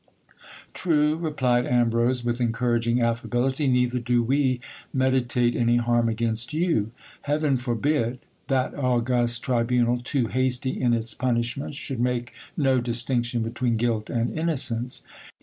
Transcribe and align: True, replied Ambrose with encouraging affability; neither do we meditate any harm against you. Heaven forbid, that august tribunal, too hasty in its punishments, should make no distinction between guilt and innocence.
True, 0.73 1.15
replied 1.15 1.67
Ambrose 1.67 2.25
with 2.25 2.41
encouraging 2.41 3.03
affability; 3.03 3.67
neither 3.67 3.99
do 3.99 4.23
we 4.23 4.59
meditate 4.91 5.55
any 5.55 5.77
harm 5.77 6.09
against 6.09 6.53
you. 6.55 6.89
Heaven 7.29 7.55
forbid, 7.57 8.17
that 8.47 8.73
august 8.73 9.43
tribunal, 9.43 9.99
too 9.99 10.25
hasty 10.29 10.71
in 10.81 10.95
its 10.95 11.13
punishments, 11.13 11.77
should 11.77 11.99
make 11.99 12.33
no 12.57 12.81
distinction 12.81 13.43
between 13.43 13.77
guilt 13.77 14.09
and 14.09 14.35
innocence. 14.35 15.03